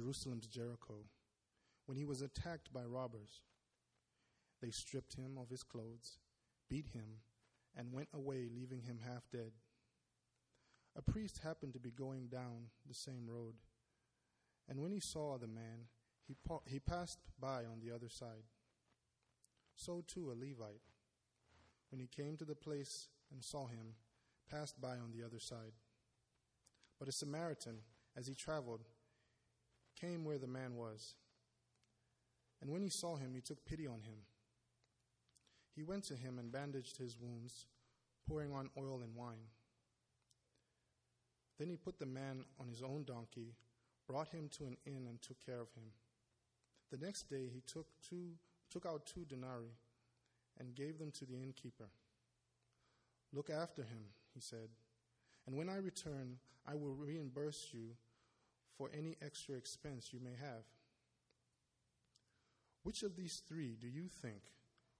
[0.00, 1.04] Jerusalem to Jericho
[1.86, 3.42] when he was attacked by robbers.
[4.62, 6.18] They stripped him of his clothes,
[6.68, 7.20] beat him,
[7.76, 9.52] and went away, leaving him half dead.
[10.96, 13.54] A priest happened to be going down the same road,
[14.68, 15.88] and when he saw the man,
[16.26, 18.44] he, pa- he passed by on the other side.
[19.74, 20.82] So too a Levite,
[21.90, 23.94] when he came to the place and saw him,
[24.50, 25.72] passed by on the other side.
[26.98, 27.78] But a Samaritan,
[28.16, 28.84] as he traveled,
[30.00, 31.14] came where the man was.
[32.60, 34.16] And when he saw him, he took pity on him.
[35.74, 37.66] He went to him and bandaged his wounds,
[38.28, 39.48] pouring on oil and wine.
[41.58, 43.54] Then he put the man on his own donkey,
[44.06, 45.92] brought him to an inn, and took care of him.
[46.90, 48.32] The next day he took, two,
[48.70, 49.76] took out two denarii
[50.58, 51.88] and gave them to the innkeeper.
[53.32, 54.70] Look after him, he said,
[55.46, 57.96] and when I return, I will reimburse you
[58.80, 60.64] for any extra expense you may have.
[62.82, 64.40] Which of these three do you think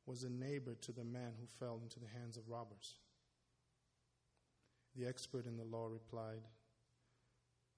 [0.04, 2.96] was a neighbor to the man who fell into the hands of robbers?
[4.94, 6.42] The expert in the law replied,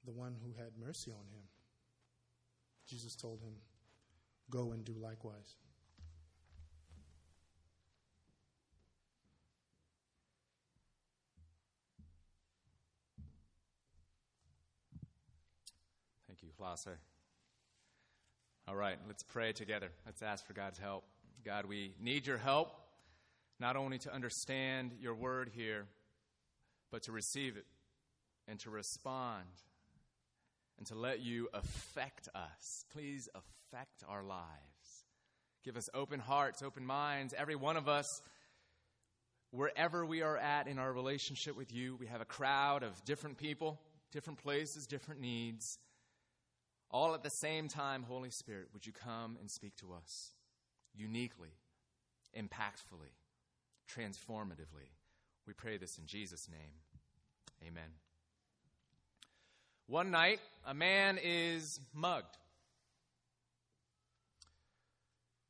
[0.05, 1.45] The one who had mercy on him.
[2.85, 3.55] Jesus told him,
[4.51, 5.55] Go and do likewise.
[16.63, 16.89] Lasse.
[18.69, 19.89] All right, let's pray together.
[20.07, 21.05] Let's ask for God's help.
[21.45, 22.69] God, we need your help,
[23.59, 25.87] not only to understand your word here,
[26.93, 27.67] but to receive it
[28.47, 29.45] and to respond
[30.79, 32.85] and to let you affect us.
[32.93, 34.47] Please affect our lives.
[35.65, 37.35] Give us open hearts, open minds.
[37.37, 38.23] Every one of us,
[39.51, 43.39] wherever we are at in our relationship with you, we have a crowd of different
[43.39, 43.81] people,
[44.13, 45.79] different places, different needs.
[46.93, 50.33] All at the same time, Holy Spirit, would you come and speak to us
[50.95, 51.57] uniquely,
[52.39, 53.15] impactfully,
[53.91, 54.91] transformatively?
[55.47, 56.75] We pray this in Jesus' name.
[57.67, 57.89] Amen.
[59.87, 62.37] One night, a man is mugged.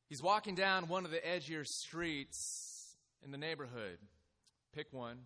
[0.09, 2.95] He's walking down one of the edgier streets
[3.25, 3.99] in the neighborhood.
[4.75, 5.19] Pick one,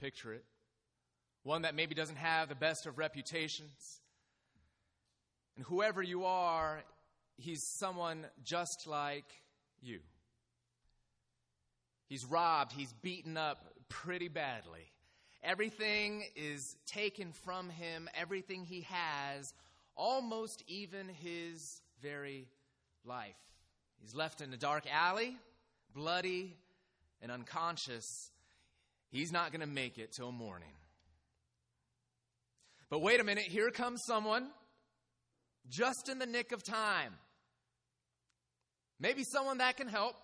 [0.00, 0.44] picture it.
[1.42, 4.00] One that maybe doesn't have the best of reputations.
[5.58, 6.84] And whoever you are,
[7.36, 9.26] he's someone just like
[9.82, 9.98] you.
[12.06, 14.86] He's robbed, he's beaten up pretty badly.
[15.42, 19.52] Everything is taken from him, everything he has,
[19.96, 22.46] almost even his very
[23.04, 23.34] life.
[24.00, 25.36] He's left in a dark alley,
[25.92, 26.56] bloody
[27.20, 28.30] and unconscious.
[29.10, 30.68] He's not going to make it till morning.
[32.90, 34.50] But wait a minute, here comes someone
[35.68, 37.12] just in the nick of time.
[39.00, 40.16] Maybe someone that can help.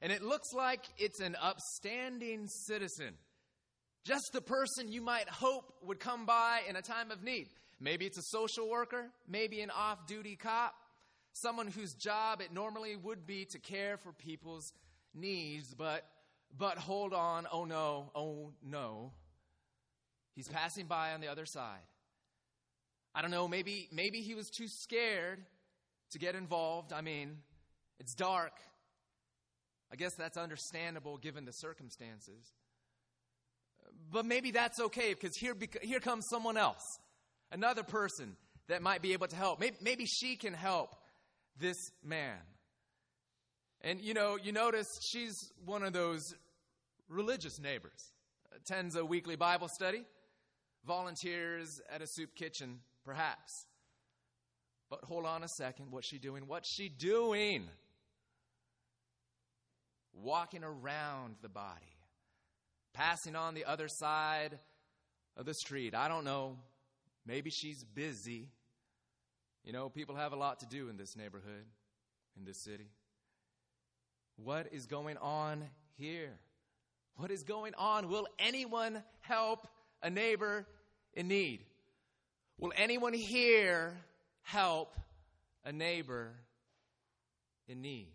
[0.00, 3.14] And it looks like it's an upstanding citizen.
[4.04, 7.48] Just the person you might hope would come by in a time of need.
[7.80, 10.74] Maybe it's a social worker, maybe an off duty cop,
[11.32, 14.72] someone whose job it normally would be to care for people's
[15.14, 16.04] needs, but
[16.56, 19.12] but hold on, oh no, oh no.
[20.34, 21.80] He's passing by on the other side.
[23.14, 25.40] I don't know, maybe maybe he was too scared
[26.10, 26.92] to get involved.
[26.92, 27.38] I mean,
[28.00, 28.52] it's dark.
[29.92, 32.52] I guess that's understandable given the circumstances.
[34.10, 36.98] But maybe that's okay because here, here comes someone else,
[37.52, 38.36] another person
[38.68, 39.60] that might be able to help.
[39.60, 40.96] Maybe, maybe she can help
[41.60, 42.38] this man.
[43.82, 46.34] And you know, you notice she's one of those
[47.08, 48.12] religious neighbors,
[48.56, 50.04] attends a weekly Bible study,
[50.86, 53.66] volunteers at a soup kitchen Perhaps.
[54.90, 55.86] But hold on a second.
[55.90, 56.44] What's she doing?
[56.46, 57.68] What's she doing?
[60.12, 61.96] Walking around the body,
[62.92, 64.58] passing on the other side
[65.36, 65.94] of the street.
[65.94, 66.56] I don't know.
[67.26, 68.48] Maybe she's busy.
[69.64, 71.64] You know, people have a lot to do in this neighborhood,
[72.38, 72.90] in this city.
[74.36, 75.64] What is going on
[75.96, 76.38] here?
[77.16, 78.08] What is going on?
[78.08, 79.66] Will anyone help
[80.02, 80.66] a neighbor
[81.14, 81.64] in need?
[82.58, 83.96] Will anyone here
[84.42, 84.94] help
[85.64, 86.32] a neighbor
[87.68, 88.12] in need?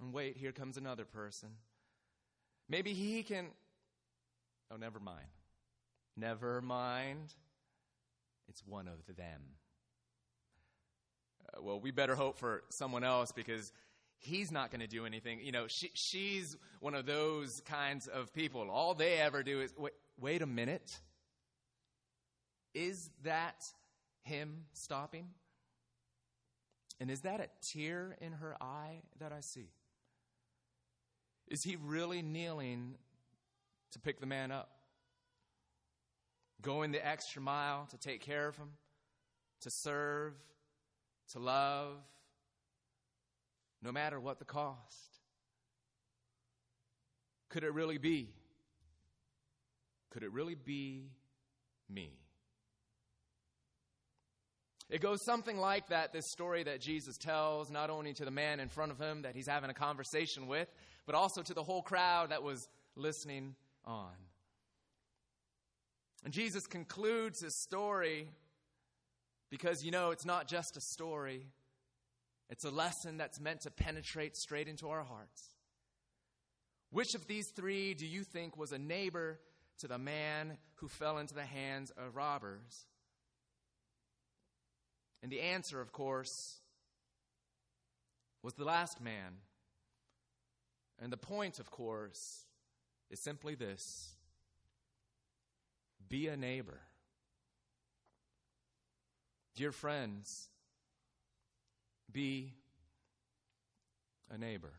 [0.00, 1.50] And wait, here comes another person.
[2.68, 3.48] Maybe he can.
[4.70, 5.26] Oh, never mind.
[6.16, 7.34] Never mind.
[8.48, 9.42] It's one of them.
[11.52, 13.72] Uh, well, we better hope for someone else because
[14.18, 15.40] he's not going to do anything.
[15.42, 18.68] You know, she, she's one of those kinds of people.
[18.70, 20.98] All they ever do is wait, wait a minute.
[22.74, 23.64] Is that
[24.22, 25.28] him stopping?
[27.00, 29.70] And is that a tear in her eye that I see?
[31.48, 32.96] Is he really kneeling
[33.92, 34.70] to pick the man up?
[36.62, 38.72] Going the extra mile to take care of him,
[39.62, 40.34] to serve,
[41.32, 41.96] to love,
[43.82, 45.18] no matter what the cost?
[47.48, 48.28] Could it really be?
[50.10, 51.06] Could it really be
[51.88, 52.12] me?
[54.90, 58.58] It goes something like that this story that Jesus tells, not only to the man
[58.58, 60.68] in front of him that he's having a conversation with,
[61.06, 63.54] but also to the whole crowd that was listening
[63.84, 64.10] on.
[66.24, 68.28] And Jesus concludes his story
[69.48, 71.46] because, you know, it's not just a story,
[72.50, 75.50] it's a lesson that's meant to penetrate straight into our hearts.
[76.90, 79.38] Which of these three do you think was a neighbor
[79.78, 82.86] to the man who fell into the hands of robbers?
[85.22, 86.60] And the answer, of course,
[88.42, 89.36] was the last man.
[90.98, 92.46] And the point, of course,
[93.10, 94.14] is simply this
[96.08, 96.80] be a neighbor.
[99.56, 100.48] Dear friends,
[102.10, 102.54] be
[104.30, 104.72] a neighbor.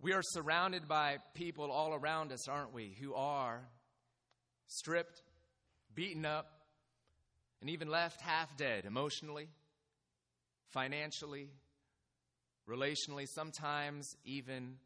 [0.00, 3.68] We are surrounded by people all around us, aren't we, who are
[4.66, 5.22] stripped,
[5.94, 6.55] beaten up,
[7.66, 9.48] and even left half dead emotionally,
[10.68, 11.48] financially,
[12.70, 14.76] relationally, sometimes even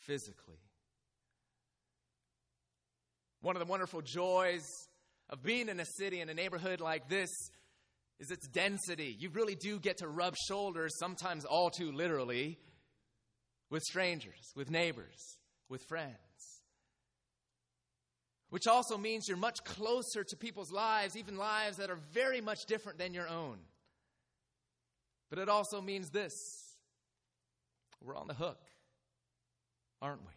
[0.00, 0.60] physically.
[3.40, 4.68] One of the wonderful joys
[5.30, 7.30] of being in a city, in a neighborhood like this,
[8.20, 9.16] is its density.
[9.18, 12.58] You really do get to rub shoulders, sometimes all too literally,
[13.70, 15.38] with strangers, with neighbors,
[15.70, 16.18] with friends.
[18.54, 22.66] Which also means you're much closer to people's lives, even lives that are very much
[22.66, 23.56] different than your own.
[25.28, 26.62] But it also means this
[28.00, 28.60] we're on the hook,
[30.00, 30.30] aren't we?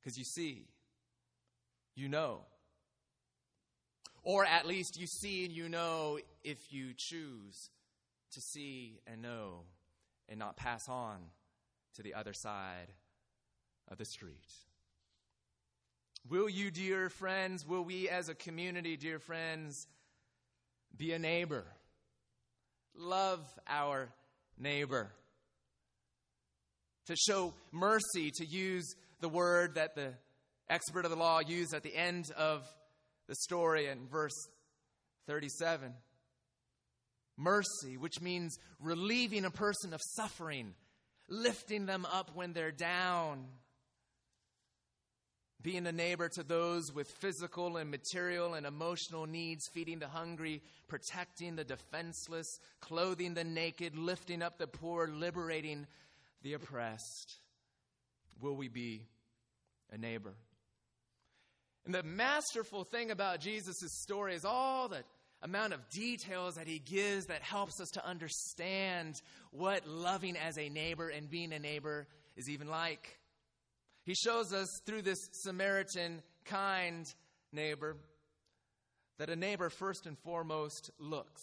[0.00, 0.68] Because you see,
[1.94, 2.46] you know.
[4.22, 7.68] Or at least you see and you know if you choose
[8.32, 9.64] to see and know
[10.30, 11.18] and not pass on
[11.96, 12.94] to the other side
[13.86, 14.48] of the street.
[16.30, 19.86] Will you, dear friends, will we as a community, dear friends,
[20.96, 21.64] be a neighbor?
[22.96, 24.08] Love our
[24.58, 25.10] neighbor.
[27.08, 30.14] To show mercy, to use the word that the
[30.70, 32.66] expert of the law used at the end of
[33.28, 34.48] the story in verse
[35.26, 35.92] 37.
[37.36, 40.74] Mercy, which means relieving a person of suffering,
[41.28, 43.44] lifting them up when they're down.
[45.64, 50.60] Being a neighbor to those with physical and material and emotional needs, feeding the hungry,
[50.88, 52.46] protecting the defenseless,
[52.82, 55.86] clothing the naked, lifting up the poor, liberating
[56.42, 57.36] the oppressed.
[58.42, 59.06] Will we be
[59.90, 60.34] a neighbor?
[61.86, 65.02] And the masterful thing about Jesus' story is all the
[65.40, 69.14] amount of details that he gives that helps us to understand
[69.50, 72.06] what loving as a neighbor and being a neighbor
[72.36, 73.18] is even like.
[74.04, 77.06] He shows us through this Samaritan kind
[77.52, 77.96] neighbor
[79.18, 81.42] that a neighbor first and foremost looks.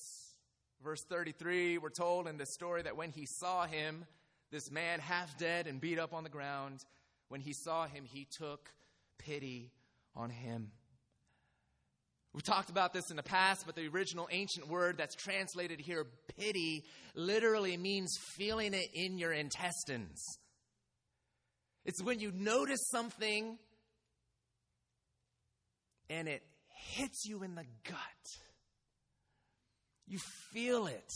[0.83, 4.05] Verse 33, we're told in the story that when he saw him,
[4.51, 6.85] this man half dead and beat up on the ground,
[7.29, 8.69] when he saw him, he took
[9.17, 9.71] pity
[10.15, 10.71] on him.
[12.33, 16.05] We've talked about this in the past, but the original ancient word that's translated here,
[16.37, 16.83] pity,
[17.15, 20.23] literally means feeling it in your intestines.
[21.85, 23.57] It's when you notice something
[26.09, 28.37] and it hits you in the gut.
[30.07, 30.19] You
[30.51, 31.11] feel it.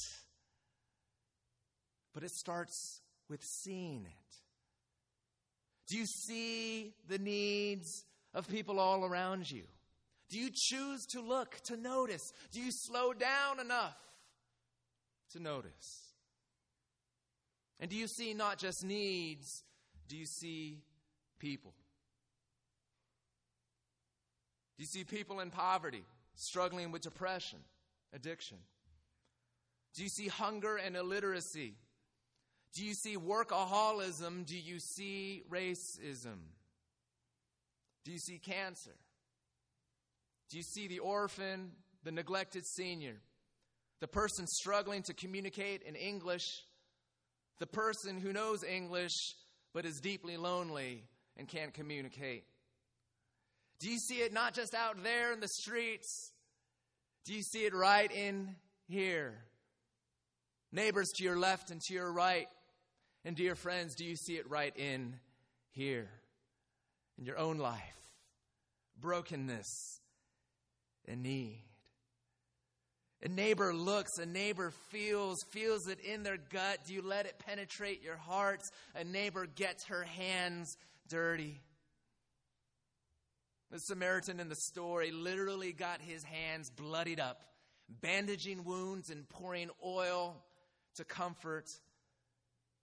[2.13, 4.36] But it starts with seeing it.
[5.88, 9.63] Do you see the needs of people all around you?
[10.29, 12.31] Do you choose to look, to notice?
[12.51, 13.98] Do you slow down enough
[15.34, 16.13] to notice?
[17.79, 19.63] And do you see not just needs,
[20.08, 20.82] do you see
[21.40, 21.74] people?
[24.78, 26.04] Do you see people in poverty,
[26.36, 27.60] struggling with depression,
[28.14, 28.58] addiction?
[29.94, 31.76] Do you see hunger and illiteracy?
[32.74, 34.46] Do you see workaholism?
[34.46, 36.40] Do you see racism?
[38.04, 38.96] Do you see cancer?
[40.50, 41.72] Do you see the orphan,
[42.04, 43.16] the neglected senior,
[44.02, 46.46] the person struggling to communicate in English,
[47.60, 49.14] the person who knows English
[49.75, 51.03] but is deeply lonely
[51.36, 52.46] and can't communicate?
[53.79, 56.32] Do you see it not just out there in the streets?
[57.25, 58.55] Do you see it right in
[58.88, 59.34] here?
[60.72, 62.48] Neighbors to your left and to your right.
[63.25, 65.15] And dear friends, do you see it right in
[65.72, 66.10] here?
[67.17, 67.82] In your own life?
[69.01, 70.00] Brokenness
[71.05, 71.63] and need.
[73.24, 76.79] A neighbor looks, a neighbor feels, feels it in their gut.
[76.86, 78.72] Do you let it penetrate your hearts?
[78.93, 81.62] A neighbor gets her hands dirty.
[83.72, 87.41] The Samaritan in the story literally got his hands bloodied up,
[87.89, 90.43] bandaging wounds and pouring oil
[90.95, 91.69] to comfort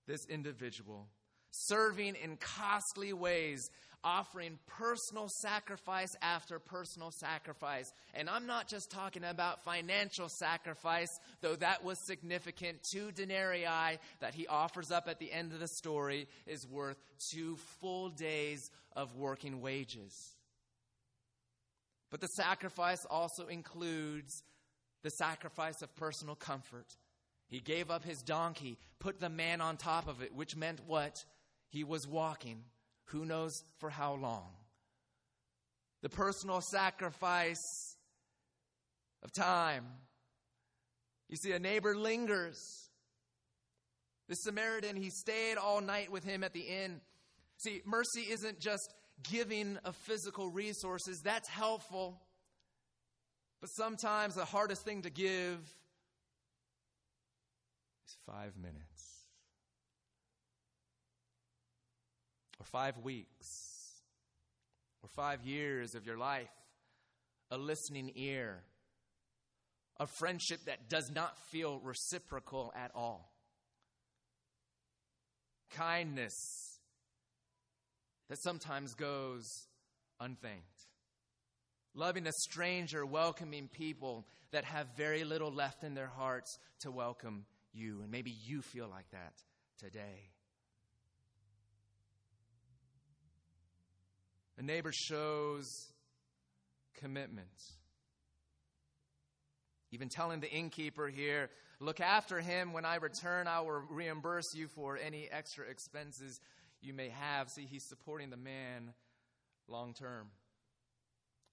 [0.06, 1.08] this individual,
[1.50, 3.70] serving in costly ways,
[4.04, 7.92] offering personal sacrifice after personal sacrifice.
[8.14, 12.78] And I'm not just talking about financial sacrifice, though that was significant.
[12.92, 16.96] Two denarii that he offers up at the end of the story is worth
[17.30, 20.36] two full days of working wages.
[22.10, 24.42] But the sacrifice also includes
[25.02, 26.86] the sacrifice of personal comfort.
[27.48, 31.24] He gave up his donkey, put the man on top of it, which meant what?
[31.68, 32.64] He was walking,
[33.06, 34.48] who knows for how long.
[36.02, 37.96] The personal sacrifice
[39.22, 39.84] of time.
[41.28, 42.58] You see, a neighbor lingers.
[44.28, 47.00] The Samaritan, he stayed all night with him at the inn.
[47.58, 52.20] See, mercy isn't just giving of physical resources, that's helpful.
[53.60, 55.58] But sometimes the hardest thing to give
[58.06, 59.11] is five minutes,
[62.62, 64.04] or five weeks,
[65.02, 66.52] or five years of your life,
[67.50, 68.62] a listening ear,
[69.98, 73.32] a friendship that does not feel reciprocal at all,
[75.72, 76.78] kindness
[78.28, 79.66] that sometimes goes
[80.20, 80.86] unthanked.
[81.96, 87.44] Loving a stranger, welcoming people that have very little left in their hearts to welcome
[87.72, 88.02] you.
[88.02, 89.32] And maybe you feel like that
[89.78, 90.30] today.
[94.62, 95.88] A neighbor shows
[96.94, 97.48] commitment.
[99.90, 101.50] Even telling the innkeeper here,
[101.80, 102.72] look after him.
[102.72, 106.40] When I return, I will reimburse you for any extra expenses
[106.80, 107.50] you may have.
[107.50, 108.94] See, he's supporting the man
[109.66, 110.28] long term.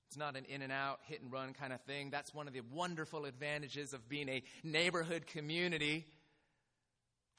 [0.10, 2.12] It's not an in and out, hit and run kind of thing.
[2.12, 6.06] That's one of the wonderful advantages of being a neighborhood community,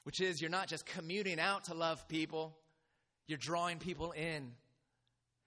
[0.03, 2.57] which is you're not just commuting out to love people,
[3.25, 4.51] you're drawing people in.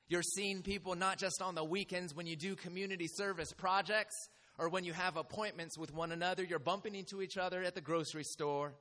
[0.08, 4.14] You're seeing people not just on the weekends when you do community service projects
[4.58, 7.80] or when you have appointments with one another, you're bumping into each other at the
[7.80, 8.74] grocery store.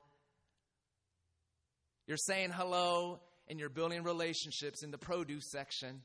[2.06, 6.02] You're saying hello and you're building relationships in the produce section,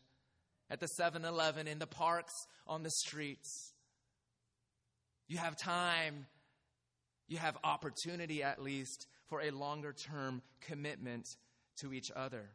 [0.69, 2.33] at the 7 Eleven, in the parks,
[2.67, 3.73] on the streets.
[5.27, 6.25] You have time,
[7.27, 11.27] you have opportunity at least for a longer term commitment
[11.77, 12.49] to each other.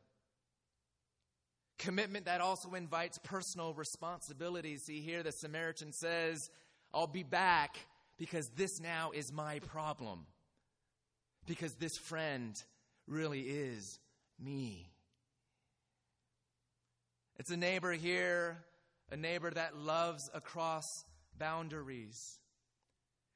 [1.79, 4.77] Commitment that also invites personal responsibility.
[4.79, 6.51] See, here the Samaritan says,
[6.93, 7.77] I'll be back
[8.19, 10.27] because this now is my problem.
[11.47, 12.55] Because this friend
[13.07, 13.99] really is
[14.41, 14.91] me.
[17.37, 18.65] It's a neighbor here,
[19.11, 20.87] a neighbor that loves across
[21.37, 22.39] boundaries.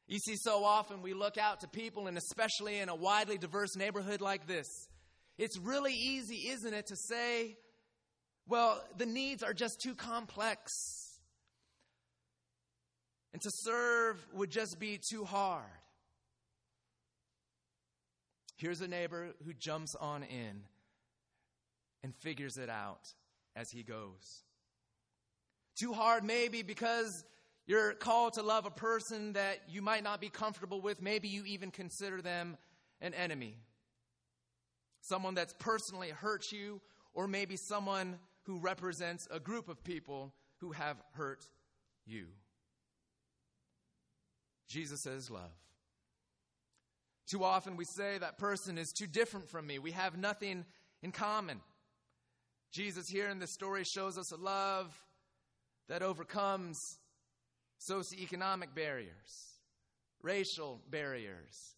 [0.06, 3.76] You see, so often we look out to people, and especially in a widely diverse
[3.76, 4.88] neighborhood like this,
[5.36, 7.56] it's really easy, isn't it, to say,
[8.48, 10.72] well, the needs are just too complex.
[13.32, 15.64] And to serve would just be too hard.
[18.56, 20.62] Here's a neighbor who jumps on in
[22.02, 23.12] and figures it out
[23.54, 24.42] as he goes.
[25.78, 27.24] Too hard, maybe because
[27.66, 31.02] you're called to love a person that you might not be comfortable with.
[31.02, 32.56] Maybe you even consider them
[33.00, 33.54] an enemy.
[35.02, 36.80] Someone that's personally hurt you,
[37.14, 41.44] or maybe someone who represents a group of people who have hurt
[42.06, 42.28] you.
[44.70, 45.52] Jesus says love.
[47.30, 49.78] Too often we say that person is too different from me.
[49.78, 50.64] We have nothing
[51.02, 51.60] in common.
[52.72, 54.98] Jesus, here in this story, shows us a love
[55.90, 56.78] that overcomes
[57.86, 59.58] socioeconomic barriers,
[60.22, 61.76] racial barriers,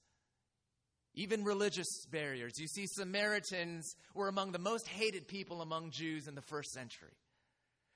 [1.14, 2.58] even religious barriers.
[2.58, 7.16] You see, Samaritans were among the most hated people among Jews in the first century.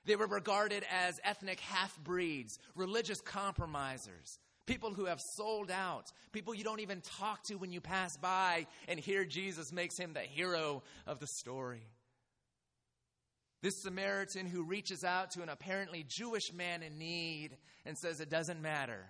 [0.05, 6.53] They were regarded as ethnic half breeds, religious compromisers, people who have sold out, people
[6.53, 10.19] you don't even talk to when you pass by, and here Jesus makes him the
[10.19, 11.87] hero of the story.
[13.61, 18.29] This Samaritan who reaches out to an apparently Jewish man in need and says, It
[18.29, 19.09] doesn't matter.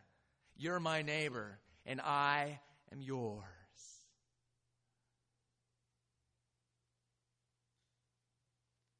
[0.55, 2.61] You're my neighbor, and I
[2.93, 3.54] am yours.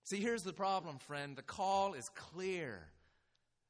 [0.05, 1.35] See, here's the problem, friend.
[1.35, 2.79] The call is clear.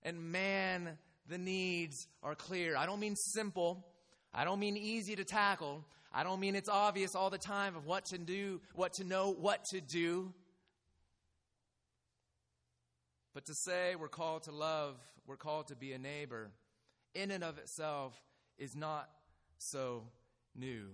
[0.03, 0.97] And man,
[1.29, 2.75] the needs are clear.
[2.75, 3.85] I don't mean simple.
[4.33, 5.85] I don't mean easy to tackle.
[6.13, 9.31] I don't mean it's obvious all the time of what to do, what to know,
[9.31, 10.33] what to do.
[13.33, 16.51] But to say we're called to love, we're called to be a neighbor,
[17.13, 18.13] in and of itself
[18.57, 19.09] is not
[19.57, 20.03] so
[20.53, 20.87] new.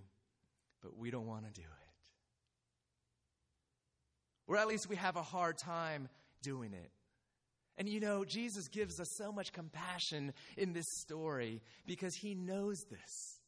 [0.81, 1.80] But we don't want to do it.
[4.51, 6.09] Or at least we have a hard time
[6.41, 6.91] doing it.
[7.77, 12.83] And you know, Jesus gives us so much compassion in this story because he knows
[12.91, 13.39] this.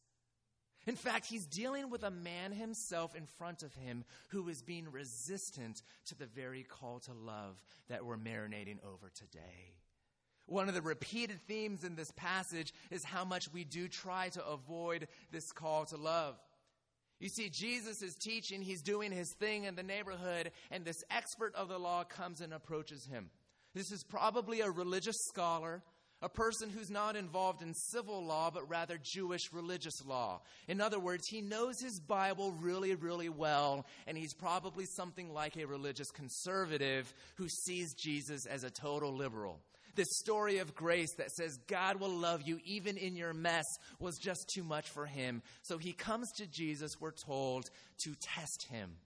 [0.86, 4.90] In fact, he's dealing with a man himself in front of him who is being
[4.90, 9.74] resistant to the very call to love that we're marinating over today.
[10.46, 14.46] One of the repeated themes in this passage is how much we do try to
[14.46, 16.40] avoid this call to love.
[17.20, 21.54] You see, Jesus is teaching, he's doing his thing in the neighborhood, and this expert
[21.54, 23.30] of the law comes and approaches him.
[23.74, 25.82] This is probably a religious scholar,
[26.22, 30.40] a person who's not involved in civil law, but rather Jewish religious law.
[30.68, 35.56] In other words, he knows his Bible really, really well, and he's probably something like
[35.56, 39.60] a religious conservative who sees Jesus as a total liberal.
[39.94, 43.64] This story of grace that says God will love you even in your mess
[43.98, 45.42] was just too much for him.
[45.62, 47.70] So he comes to Jesus, we're told,
[48.04, 48.96] to test him,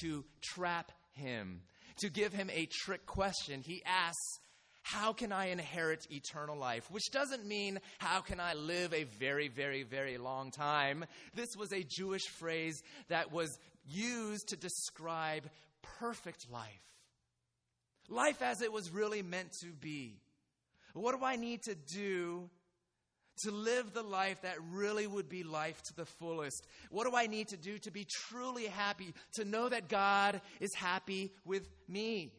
[0.00, 1.62] to trap him,
[1.98, 3.60] to give him a trick question.
[3.60, 4.38] He asks,
[4.82, 6.88] how can I inherit eternal life?
[6.92, 11.04] Which doesn't mean, how can I live a very, very, very long time?
[11.34, 15.42] This was a Jewish phrase that was used to describe
[15.98, 16.70] perfect life.
[18.08, 20.20] Life as it was really meant to be.
[20.96, 22.48] What do I need to do
[23.42, 26.66] to live the life that really would be life to the fullest?
[26.90, 30.74] What do I need to do to be truly happy, to know that God is
[30.74, 32.32] happy with me?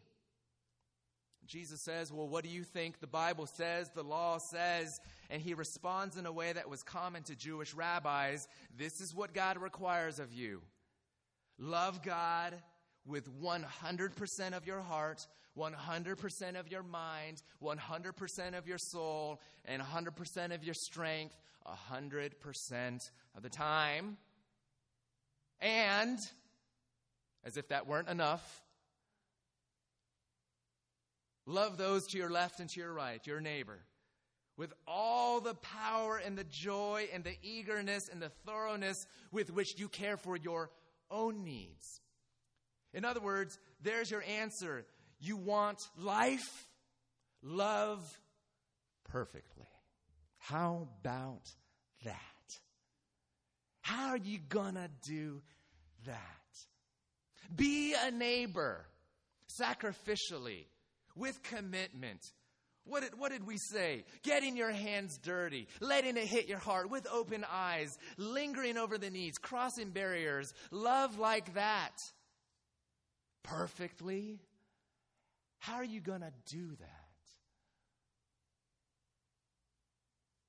[1.45, 4.99] Jesus says, Well, what do you think the Bible says, the law says?
[5.29, 9.33] And he responds in a way that was common to Jewish rabbis This is what
[9.33, 10.61] God requires of you
[11.59, 12.53] love God
[13.05, 15.25] with 100% of your heart,
[15.57, 21.35] 100% of your mind, 100% of your soul, and 100% of your strength
[21.91, 24.17] 100% of the time.
[25.59, 26.19] And,
[27.43, 28.63] as if that weren't enough,
[31.45, 33.79] love those to your left and to your right, your neighbor,
[34.55, 39.79] with all the power and the joy and the eagerness and the thoroughness with which
[39.79, 40.69] you care for your
[41.09, 42.01] own needs.
[42.93, 44.85] In other words, there's your answer.
[45.19, 46.67] You want life,
[47.41, 47.99] love
[49.09, 49.67] perfectly.
[50.37, 51.49] How about
[52.03, 52.15] that?
[53.81, 55.41] How are you gonna do
[56.05, 56.17] that?
[57.55, 58.85] Be a neighbor
[59.61, 60.65] sacrificially,
[61.17, 62.21] with commitment.
[62.85, 64.05] What did, what did we say?
[64.23, 69.09] Getting your hands dirty, letting it hit your heart with open eyes, lingering over the
[69.09, 71.97] needs, crossing barriers, love like that
[73.43, 74.39] perfectly.
[75.59, 77.07] How are you going to do that?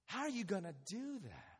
[0.06, 1.58] How are you going to do that?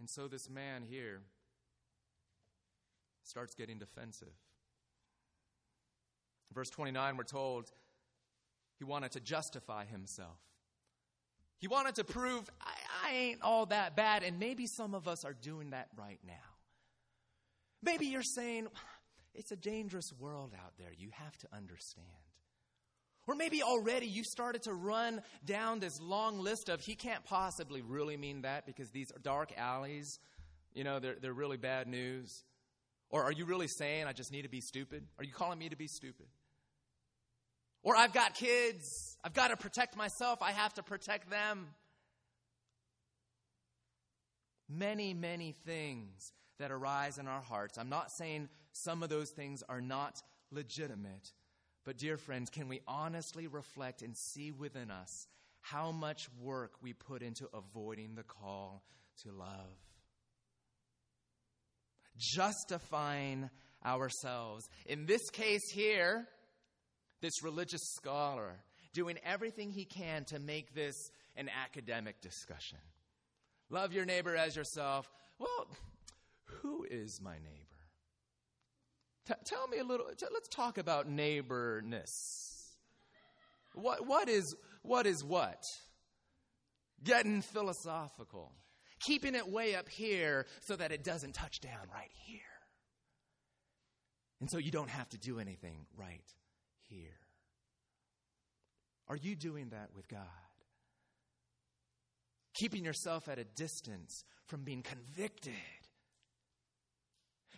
[0.00, 1.20] And so this man here
[3.22, 4.32] starts getting defensive.
[6.54, 7.70] Verse 29, we're told
[8.78, 10.38] he wanted to justify himself.
[11.58, 15.24] He wanted to prove, I, I ain't all that bad, and maybe some of us
[15.24, 16.53] are doing that right now.
[17.84, 18.68] Maybe you're saying,
[19.34, 20.90] it's a dangerous world out there.
[20.96, 22.06] You have to understand.
[23.26, 27.82] Or maybe already you started to run down this long list of, he can't possibly
[27.82, 30.18] really mean that because these are dark alleys,
[30.74, 32.44] you know, they're, they're really bad news.
[33.10, 35.04] Or are you really saying I just need to be stupid?
[35.18, 36.26] Are you calling me to be stupid?
[37.82, 39.18] Or I've got kids.
[39.22, 40.40] I've got to protect myself.
[40.42, 41.68] I have to protect them.
[44.68, 46.32] Many, many things
[46.64, 47.76] that arise in our hearts.
[47.76, 50.14] I'm not saying some of those things are not
[50.50, 51.30] legitimate,
[51.84, 55.26] but dear friends, can we honestly reflect and see within us
[55.60, 58.82] how much work we put into avoiding the call
[59.24, 59.76] to love?
[62.16, 63.50] Justifying
[63.84, 64.66] ourselves.
[64.86, 66.26] In this case here,
[67.20, 68.54] this religious scholar,
[68.94, 72.78] doing everything he can to make this an academic discussion.
[73.68, 75.10] Love your neighbor as yourself.
[75.38, 75.66] Well,
[76.46, 77.74] who is my neighbor?
[79.26, 82.72] T- tell me a little, t- let's talk about neighborness.
[83.74, 85.64] What, what, is, what is what?
[87.02, 88.52] Getting philosophical.
[89.00, 92.40] Keeping it way up here so that it doesn't touch down right here.
[94.40, 96.24] And so you don't have to do anything right
[96.82, 97.18] here.
[99.08, 100.20] Are you doing that with God?
[102.54, 105.52] Keeping yourself at a distance from being convicted.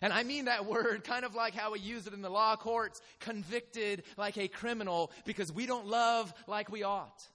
[0.01, 2.55] And I mean that word kind of like how we use it in the law
[2.55, 7.27] courts convicted like a criminal because we don't love like we ought.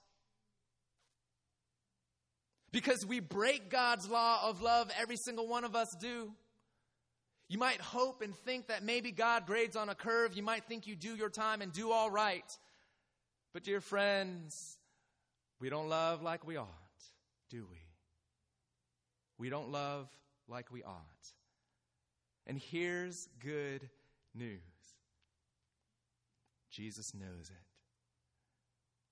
[2.71, 6.33] Because we break God's law of love, every single one of us do.
[7.49, 10.35] You might hope and think that maybe God grades on a curve.
[10.35, 12.51] You might think you do your time and do all right.
[13.53, 14.79] But, dear friends,
[15.61, 16.69] we don't love like we ought,
[17.51, 17.77] do we?
[19.37, 20.09] We don't love
[20.49, 20.97] like we ought.
[22.47, 23.89] And here's good
[24.35, 24.61] news
[26.71, 27.67] Jesus knows it.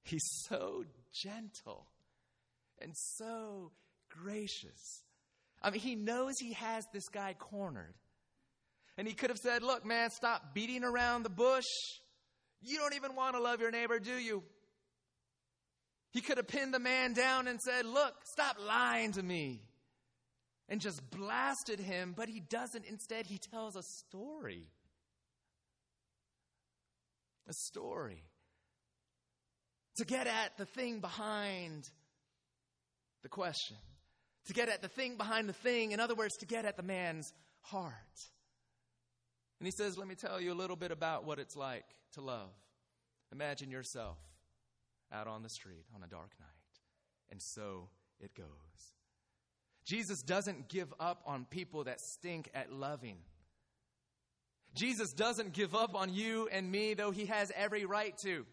[0.03, 1.87] He's so gentle
[2.81, 3.71] and so
[4.11, 5.03] gracious.
[5.63, 7.95] I mean, he knows he has this guy cornered.
[8.97, 11.67] And he could have said, Look, man, stop beating around the bush.
[12.63, 14.43] You don't even want to love your neighbor, do you?
[16.13, 19.63] He could have pinned the man down and said, Look, stop lying to me.
[20.71, 22.85] And just blasted him, but he doesn't.
[22.87, 24.69] Instead, he tells a story.
[27.49, 28.23] A story.
[29.97, 31.89] To get at the thing behind
[33.23, 33.77] the question.
[34.47, 35.91] To get at the thing behind the thing.
[35.91, 37.93] In other words, to get at the man's heart.
[39.59, 42.21] And he says, Let me tell you a little bit about what it's like to
[42.21, 42.51] love.
[43.33, 44.19] Imagine yourself
[45.13, 46.49] out on the street on a dark night.
[47.31, 47.89] And so
[48.21, 48.47] it goes.
[49.87, 53.19] Jesus doesn't give up on people that stink at loving.
[54.75, 58.47] Jesus doesn't give up on you and me, though he has every right to.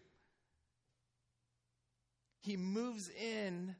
[2.40, 3.76] He moves in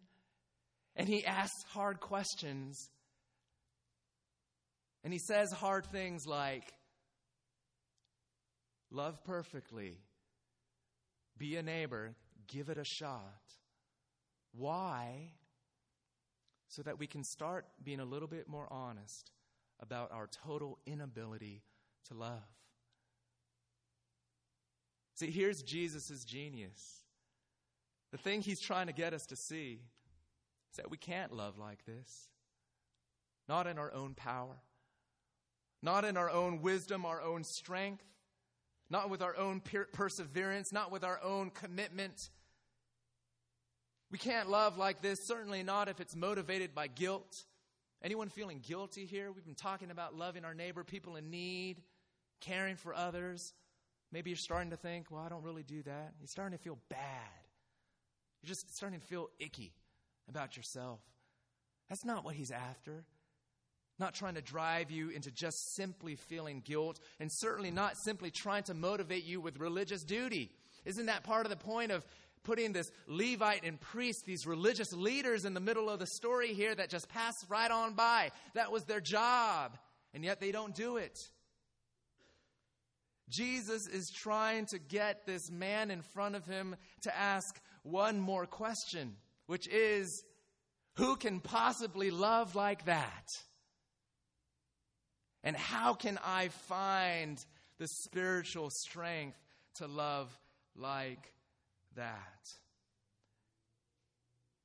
[0.94, 2.90] and he asks hard questions.
[5.04, 6.72] And he says hard things like,
[8.90, 9.98] Love perfectly.
[11.36, 12.14] Be a neighbor.
[12.46, 13.42] Give it a shot.
[14.52, 15.32] Why?
[16.68, 19.32] So that we can start being a little bit more honest
[19.80, 21.62] about our total inability
[22.08, 22.42] to love.
[25.14, 27.02] See, here's Jesus' genius.
[28.12, 29.80] The thing he's trying to get us to see
[30.70, 32.28] is that we can't love like this.
[33.48, 34.58] Not in our own power,
[35.82, 38.04] not in our own wisdom, our own strength,
[38.90, 42.30] not with our own per- perseverance, not with our own commitment.
[44.10, 47.44] We can't love like this, certainly not if it's motivated by guilt.
[48.02, 49.30] Anyone feeling guilty here?
[49.32, 51.82] We've been talking about loving our neighbor, people in need,
[52.40, 53.52] caring for others.
[54.10, 56.14] Maybe you're starting to think, well, I don't really do that.
[56.20, 56.98] You're starting to feel bad.
[58.42, 59.72] You're just starting to feel icky
[60.28, 61.00] about yourself.
[61.88, 63.04] That's not what he's after
[63.98, 68.62] not trying to drive you into just simply feeling guilt, and certainly not simply trying
[68.64, 70.50] to motivate you with religious duty.
[70.84, 72.06] Isn't that part of the point of
[72.44, 76.74] putting this Levite and priest, these religious leaders in the middle of the story here
[76.74, 78.30] that just pass right on by?
[78.54, 79.78] That was their job,
[80.14, 81.18] and yet they don't do it.
[83.28, 88.46] Jesus is trying to get this man in front of him to ask one more
[88.46, 90.24] question, which is
[90.96, 93.26] who can possibly love like that?
[95.44, 97.38] And how can I find
[97.78, 99.38] the spiritual strength
[99.76, 100.36] to love
[100.74, 101.32] like
[101.96, 102.48] that?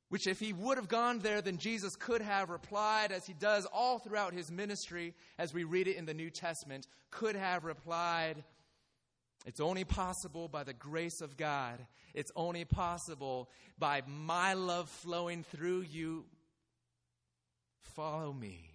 [0.09, 3.65] Which, if he would have gone there, then Jesus could have replied, as he does
[3.65, 8.43] all throughout his ministry, as we read it in the New Testament, could have replied,
[9.47, 11.79] It's only possible by the grace of God.
[12.13, 16.25] It's only possible by my love flowing through you.
[17.95, 18.69] Follow me.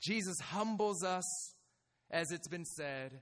[0.00, 1.54] Jesus humbles us,
[2.10, 3.20] as it's been said,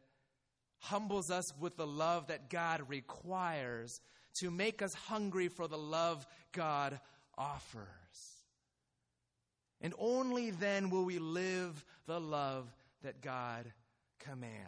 [0.83, 4.01] humbles us with the love that God requires
[4.41, 6.99] to make us hungry for the love God
[7.39, 7.87] offers.
[9.81, 13.73] And only then will we live the love that God
[14.19, 14.59] commands.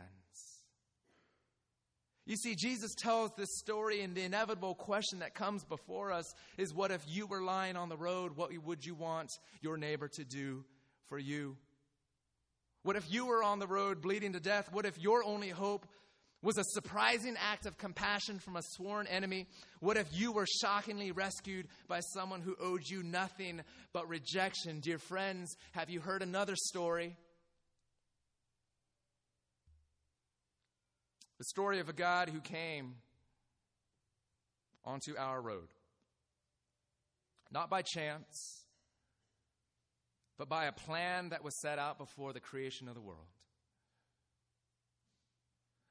[2.27, 6.73] You see, Jesus tells this story, and the inevitable question that comes before us is
[6.73, 8.37] what if you were lying on the road?
[8.37, 10.65] What would you want your neighbor to do
[11.09, 11.57] for you?
[12.83, 14.71] What if you were on the road bleeding to death?
[14.73, 15.87] What if your only hope
[16.45, 19.49] was a surprising act of compassion from a sworn enemy?
[19.81, 24.79] What if you were shockingly rescued by someone who owed you nothing but rejection?
[24.81, 27.17] Dear friends, have you heard another story?
[31.39, 32.95] the story of a God who came
[34.85, 35.69] onto our road.
[37.51, 38.65] Not by chance,
[40.39, 43.27] but by a plan that was set out before the creation of the world.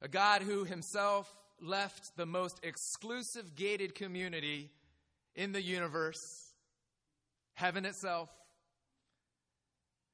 [0.04, 4.70] A God who himself left the most exclusive gated community
[5.34, 6.20] in the universe,
[7.54, 8.30] heaven itself,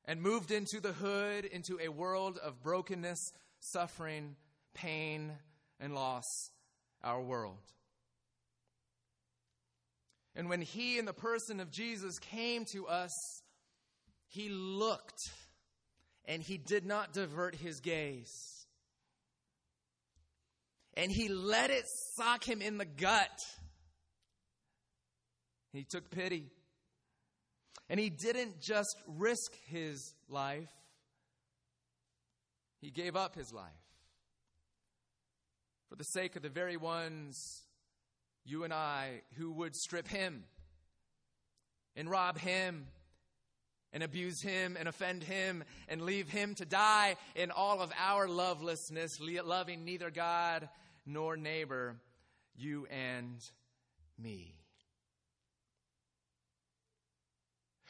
[0.06, 4.36] and moved into the hood, into a world of brokenness, suffering,
[4.76, 5.32] pain,
[5.80, 6.52] and loss,
[7.04, 7.58] our world.
[10.36, 13.12] And when he, in the person of Jesus, came to us,
[14.28, 15.32] he looked
[16.26, 18.59] and he did not divert his gaze.
[21.00, 21.86] And he let it
[22.18, 23.40] sock him in the gut.
[25.72, 26.52] He took pity.
[27.90, 30.70] And he didn't just risk his life,
[32.82, 33.72] he gave up his life
[35.88, 37.64] for the sake of the very ones,
[38.46, 40.44] you and I, who would strip him
[41.96, 42.88] and rob him
[43.92, 48.28] and abuse him and offend him and leave him to die in all of our
[48.28, 50.70] lovelessness, loving neither God
[51.10, 51.96] nor neighbor,
[52.56, 53.38] you and
[54.18, 54.56] me.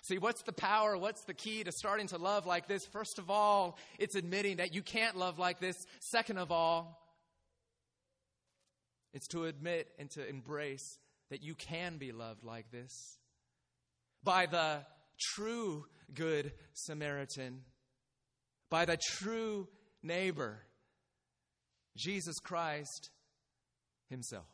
[0.04, 0.98] See, what's the power?
[0.98, 2.86] What's the key to starting to love like this?
[2.86, 5.86] First of all, it's admitting that you can't love like this.
[6.00, 7.00] Second of all,
[9.14, 10.98] it's to admit and to embrace
[11.30, 13.20] that you can be loved like this
[14.24, 14.80] by the
[15.20, 17.62] true good Samaritan,
[18.70, 19.68] by the true
[20.02, 20.60] neighbor,
[22.00, 23.10] Jesus Christ
[24.10, 24.48] Himself.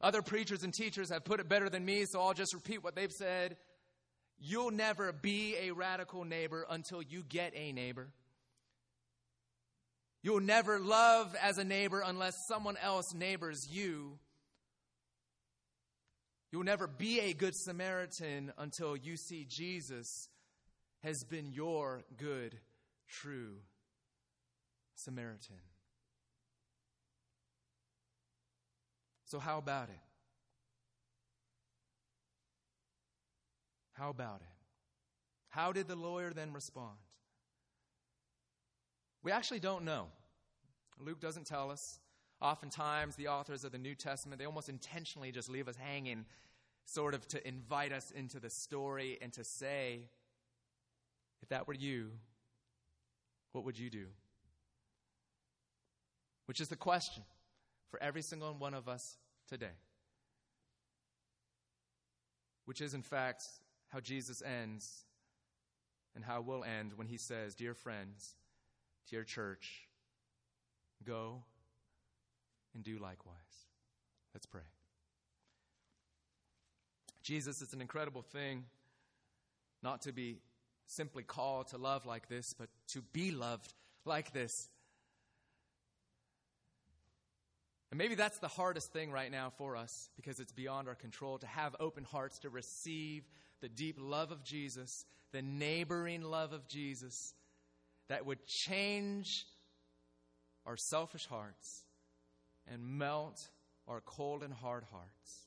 [0.00, 2.94] Other preachers and teachers have put it better than me, so I'll just repeat what
[2.94, 3.56] they've said.
[4.38, 8.08] You'll never be a radical neighbor until you get a neighbor.
[10.22, 14.18] You'll never love as a neighbor unless someone else neighbors you.
[16.52, 20.28] You'll never be a good Samaritan until you see Jesus
[21.02, 22.58] has been your good,
[23.08, 23.56] true
[24.96, 25.56] Samaritan.
[29.24, 30.00] So, how about it?
[33.92, 34.56] How about it?
[35.48, 36.96] How did the lawyer then respond?
[39.22, 40.06] We actually don't know.
[40.98, 41.98] Luke doesn't tell us.
[42.40, 46.26] Oftentimes, the authors of the New Testament, they almost intentionally just leave us hanging,
[46.84, 50.02] sort of to invite us into the story and to say,
[51.42, 52.10] if that were you,
[53.52, 54.06] what would you do?
[56.46, 57.22] Which is the question
[57.90, 59.16] for every single one of us
[59.48, 59.76] today.
[62.64, 63.44] Which is, in fact,
[63.88, 65.04] how Jesus ends
[66.14, 68.34] and how we'll end when he says, Dear friends,
[69.10, 69.88] your church,
[71.04, 71.42] go
[72.74, 73.36] and do likewise.
[74.34, 74.62] Let's pray.
[77.22, 78.64] Jesus, it's an incredible thing
[79.82, 80.38] not to be
[80.86, 83.72] simply called to love like this, but to be loved
[84.04, 84.68] like this.
[87.96, 91.38] And maybe that's the hardest thing right now for us because it's beyond our control
[91.38, 93.24] to have open hearts to receive
[93.62, 97.32] the deep love of Jesus, the neighboring love of Jesus,
[98.10, 99.46] that would change
[100.66, 101.84] our selfish hearts
[102.70, 103.48] and melt
[103.88, 105.46] our cold and hard hearts.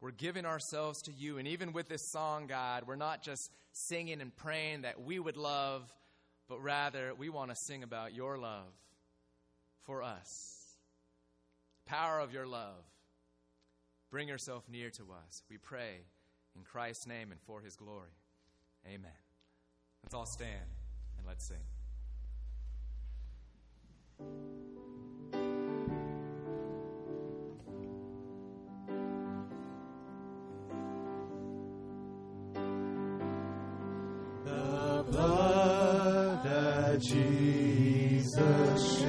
[0.00, 1.38] We're giving ourselves to you.
[1.38, 5.36] And even with this song, God, we're not just singing and praying that we would
[5.36, 5.92] love,
[6.48, 8.70] but rather we want to sing about your love
[9.84, 10.59] for us.
[11.90, 12.84] Power of your love.
[14.12, 15.42] Bring yourself near to us.
[15.50, 16.04] We pray
[16.54, 18.12] in Christ's name and for his glory.
[18.86, 19.10] Amen.
[20.04, 20.52] Let's all stand.
[21.18, 21.56] And let's sing.
[34.44, 39.00] The blood that Jesus